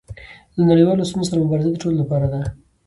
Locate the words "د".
1.71-1.75